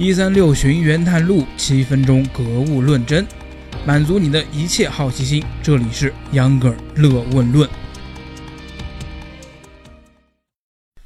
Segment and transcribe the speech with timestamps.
[0.00, 3.26] 一三六寻源探路，七分钟格物论真，
[3.84, 5.42] 满足你的一切好奇心。
[5.60, 7.68] 这里是秧歌儿乐问论。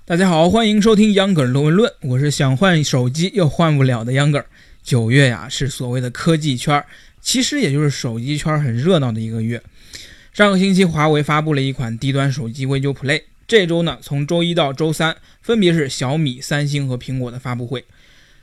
[0.04, 4.46] 大家好，欢迎收听秧歌儿乐问论，我是想换手机又换不了的秧歌儿。
[4.82, 6.84] 九月呀，是所谓的科技圈，
[7.22, 9.62] 其实也就是手机圈很热闹的一个月。
[10.34, 13.22] 上个星期，华为发布了一款低端手机 V9 Play。
[13.46, 17.86] 这周呢，从周一到周三，分别是小米、三星和苹果的发布会。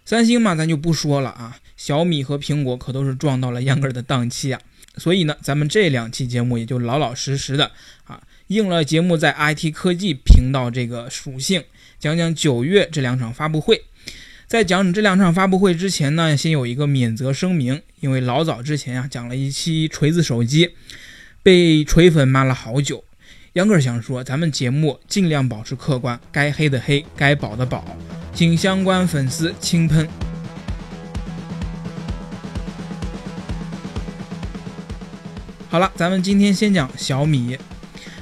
[0.10, 1.60] 三星嘛，咱就不说了啊。
[1.78, 4.60] 小米和苹果可都是撞到了秧歌的档期啊。
[4.98, 7.70] 所以呢，咱们这两期节目也就老老实实的
[8.06, 11.64] 啊，应了节目在 IT 科技频道这个属性，
[12.00, 13.84] 讲讲九月这两场发布会。
[14.48, 20.72] 在讲这两场发布会之前呢，先有一个免责声明，因为老早之前啊，讲了一期锤子手机。
[21.44, 23.04] 被锤粉骂了好久，
[23.54, 27.96] 杨哥想说，咱们节目尽量保持客观，该黑的黑，该保的保，
[28.34, 30.08] 请相关粉丝轻喷。
[35.70, 37.58] 好了，咱们今天先讲小米，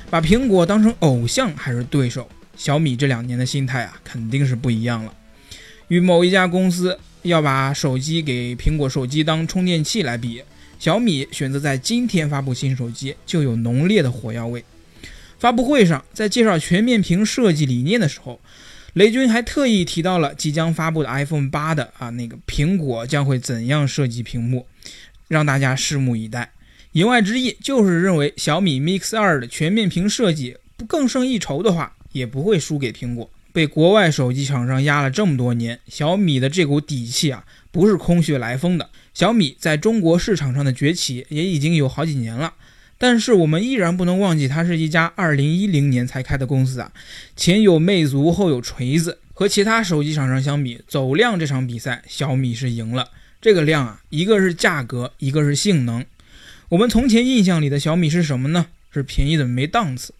[0.09, 2.27] 把苹果当成偶像还是对手？
[2.57, 5.13] 小米这两年的心态啊，肯定是不一样了。
[5.87, 10.43] 与某一家公司要把手机给苹果手机当充电器来比。
[10.79, 14.63] 小米选择在今天发布新手机，就有浓烈的火药味。
[15.39, 18.39] 发布会上，在介绍全面屏设计理念的时候，
[18.93, 24.65] 雷军还特意提到了即将发布的 iPhone 八的啊那个苹果将会怎样设计屏幕，
[25.27, 26.51] 让大家拭目以待。
[26.93, 33.29] 言外之意就是认为小米 Mix 2的全面屏设计不更胜一筹的话，也不会输给苹果。
[33.53, 38.89] 被国外手机厂商压了这么多年，小米的这股底气啊，不是空穴来风的。
[39.13, 42.53] 小米在中国市场上的崛起也已经有好几年了，
[42.97, 46.91] 但是我们依然不能忘记，它是一家2010年才开的公司啊，
[47.35, 53.09] 前有魅族，后有锤子，和其他手机厂商相比，走量这场比赛，小米是赢了。
[53.39, 56.03] 这个量啊，一个是价格，一个是性能。
[56.69, 58.67] 我们从前印象里的小米是什么呢？
[58.91, 60.13] 是便宜的没档次，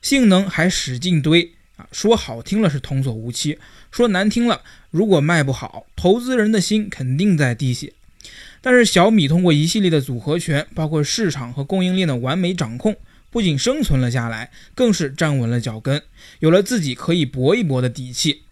[0.00, 1.52] 性能还使劲堆。
[1.76, 3.58] 啊，说好听了是童叟无欺，
[3.90, 7.92] 说难听了，如果卖不好，投资人的心肯定在滴血。
[8.60, 12.96] 但是小米通过一系列的组合拳，包括市场和供应链的完美掌控，
[13.30, 16.02] 不仅生存了下来，更是站稳了脚跟，
[16.40, 18.42] 有了自己可以搏一搏的底气。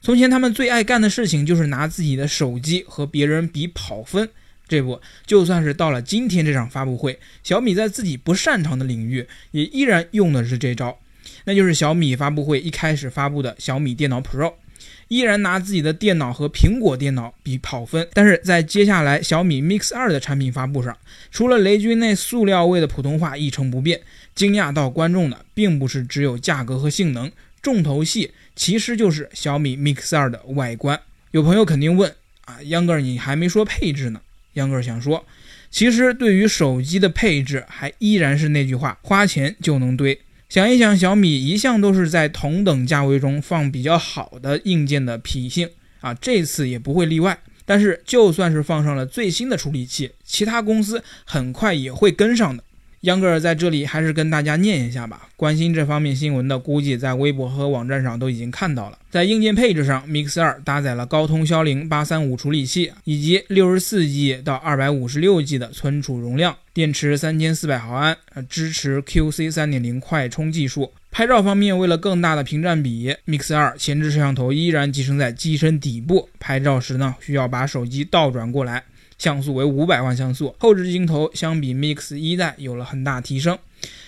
[0.00, 4.28] 从前他们最爱干的事情就是拿自己的手机和别人比跑分，
[4.68, 10.98] 这不，就算是到了今天这场发布会，小米在自己不擅长的领域，也依然用的是这招。
[11.44, 14.52] 那就是小米发布会一开始发布的小米电脑 Pro，
[15.08, 18.08] 依然拿自己的电脑和苹果电脑比跑分。
[18.12, 20.96] 但是在接下来小米 Mix 2的产品发布上，
[21.30, 24.00] 除了雷军那塑料味的普通话一成不变，
[24.34, 27.30] 惊讶到观众的并不是只有价格和性能，
[27.62, 31.00] 重头戏其实就是小米 Mix 2的外观。
[31.30, 32.14] 有朋友肯定问
[32.44, 34.20] 啊，秧歌儿你还没说配置呢。
[34.54, 35.24] 秧歌儿想说，
[35.70, 40.20] 其实对于手机的配置，还依然是那句话，花钱就能堆。
[40.54, 47.36] 想一想，小米一向都是在同等价位中放比较好的硬件的品性啊，这次也不会例外。
[47.64, 52.62] 但是，就算是放上了最新的处理器，其他公司很快也会跟上的。
[53.04, 55.28] 秧歌尔在这里还是跟大家念一下吧。
[55.36, 58.98] 关心这方面新闻的，估计在微博和网站上都已经看到了。
[59.10, 68.16] 在硬件配置上，Mix 2搭载了高通骁龙八三五处理器，以及六十四 G 到二百五十六 G 的存储容量，电池三千四百毫安，
[68.48, 70.90] 支持 QC 三点零快充技术。
[71.10, 78.82] 拍照方面，为了更大的屏占比，Mix 2前置摄像头依然集成在机身底部，拍照时呢，需要把手机倒转过来。
[79.18, 83.58] 像素为五百万像素，后置镜头相比 Mix 一代有了很大提升，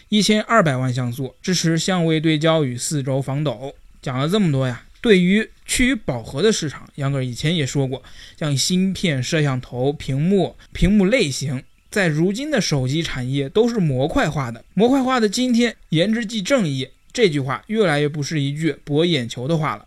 [0.08, 3.74] 一千二百万像素，支持相位对焦与四轴防抖。
[4.02, 8.02] 讲了这么多呀，对于趋于饱和的市场，杨哥以前也说过，
[8.38, 14.64] 像芯片、摄像头、屏幕、屏幕类型，在如今的手机产业都是模块化的。
[14.74, 19.86] 模块化的今天，颜值即正义，这句话越来越不是一句博眼球的话了。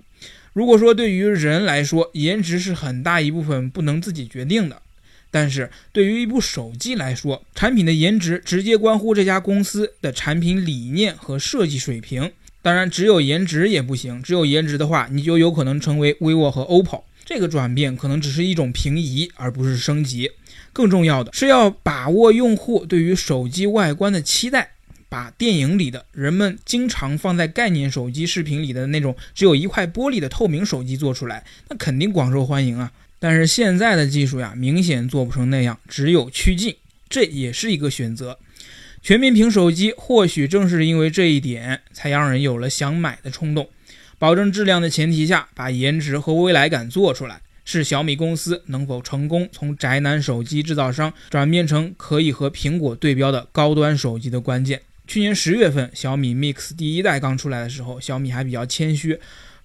[0.52, 4.82] 如果说对于人来说，颜值是很大一部分不能自己决定的。
[5.32, 12.32] 但是对于一部手机来说，产品的颜值直接关乎这家公司的产品理念和设计水平。
[12.62, 17.04] 当然，只有颜值也不行，只有颜值的话，你就有可能成为 vivo 和 oppo。
[17.24, 20.32] 这个转变可能只是一种平移，而不是升级。
[20.74, 24.72] 更重要的是要把握用户对于手机外观的期待，
[25.08, 32.92] 把电影里的人们经常放在概念手机视频里的那种只有一块玻璃的透明手机做出来，那肯定广受欢迎啊。
[33.20, 36.76] 但是现在的技术呀，明显做不成那样，只有趋近，
[37.10, 38.40] 这也是一个选择。
[39.02, 43.70] 全面屏手机或许正是因为这一点，才让人有了想买的冲动。
[44.18, 54.82] 保证质量的前提下，把颜值和未来感做出来，是小米公司能否成功从宅男手机制造商转变成可以和苹果对标的高端手机的关键。
[55.08, 59.20] 去年十月份，小米 Mix 第一代刚出来的时候，小米还比较谦虚，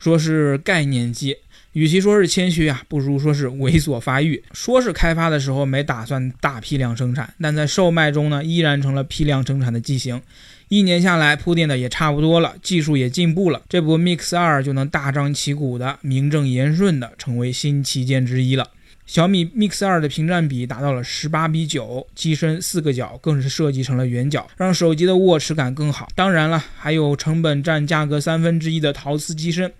[0.04, 1.34] 说是概念机。
[1.72, 4.44] 与其说是谦虚啊，不如说是猥琐发育。
[4.52, 10.20] 说是开发的时候没打算大批量生产，但在售卖中呢，依然成了批量生产的机型。
[10.68, 18.68] 一年下来，铺垫的也差不多了，技术也进步了，这部 Mix 二就能大张旗鼓的、名正言顺的成为新旗舰之一了。
[19.06, 26.08] 小米 Mix 二的屏占比达到了十八比九，机身四个角更是设计成了圆角，让手机的握持感更好。
[26.14, 29.70] 当然了，还有成本占价格三分之一的陶瓷机身。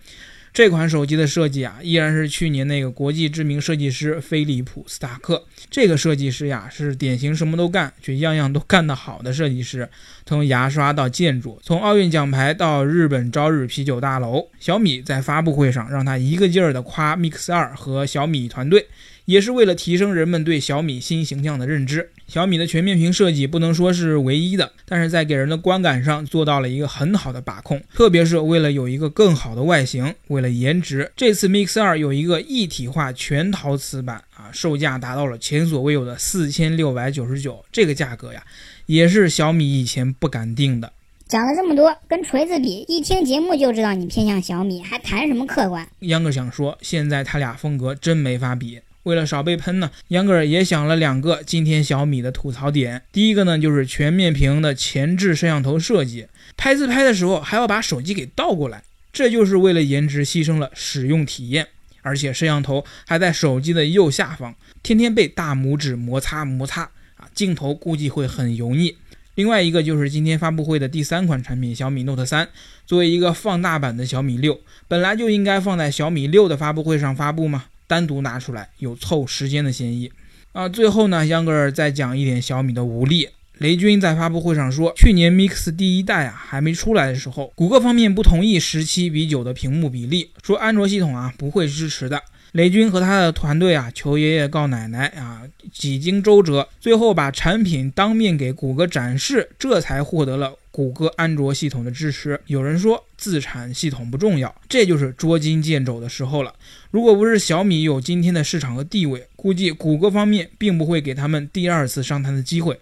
[0.53, 5.45] 这款手机的设计啊，依然是去年那个国际知名设计师菲利普斯塔克。
[5.69, 9.89] 这个设计师呀，是典型什么都干，却样样都干得好的设计师。
[10.25, 18.87] 从牙刷到建筑，从奥运奖牌到日本朝日啤酒大楼，小米在发布会上让他一个劲儿的夸 Mix 二和小米团队。
[19.25, 22.11] 也是为了提升人们对小米新形象的认知。
[22.27, 27.83] 小米的全面屏设计不能说是唯一的，但是在给人的观感上做到了一个很好的把控。
[27.95, 37.65] 特别是为了有一个更好的外形，为了颜值，这次 Mix 二有一个一体化全陶瓷版啊，售价达到了前所未有的四千六百九十九。
[37.71, 38.43] 这个价格呀，
[38.87, 40.93] 也是小米以前不敢定的。
[41.27, 45.87] 讲了这么多，跟锤子比，一听节目就知道你偏向小米，还谈什么客观？
[46.01, 48.81] 秧歌想说，现在他俩风格真没法比。
[49.05, 53.03] 为了少被喷呢，杨格尔也想了两个今天小米的吐槽点。
[53.13, 61.69] 第一个呢，就是全面屏的前置摄像头设计，拍自拍的时候还要把手机给倒过来，这就是为了颜值牺牲了使用体验。
[62.03, 66.83] 而且摄像头还在手机的右下方，天天被大拇指摩擦摩擦
[67.17, 68.95] 啊，镜头估计会很油腻。
[69.37, 72.49] 另外一个就是今天发布会的第三款产品小米 Note 3，
[72.87, 77.65] 作为一个放大版的小米六，本来就应该放在小米六的发布会上发布嘛。
[77.87, 80.11] 单独拿出来有凑时间的嫌疑
[80.53, 80.69] 啊！
[80.69, 83.29] 最后呢，杨格尔再讲一点小米的无力。
[83.59, 92.21] 雷军在发布会上说，去年 Mix 第一代啊还没出来的时候，谷歌方面不同意十七比九的屏幕比例，说安卓系统啊不会支持的。
[92.55, 95.43] 雷军和他的团队啊求爷爷告奶奶啊，
[95.73, 100.57] 几经周折，最后把产品当面给谷歌展示，这才获得了。
[100.71, 106.55] 谷歌安卓系统的支持，有人说自产系统不重要，这就是捉襟见肘的时候了。
[106.93, 112.79] 如果不是小米有今天的市场和地位，估计谷歌方面并不会给他们第二次上台的机会。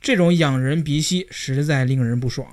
[0.00, 2.46] 这种仰人鼻息，实在令人不爽。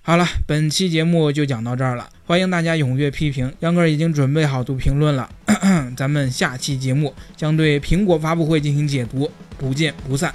[0.00, 5.28] 好了，本期节目就讲到这儿了，欢迎大家踊跃批评，秧歌已经准备好读评论了。
[5.96, 10.34] 咱们下期节目将对苹果发布会进行解读，不见不散。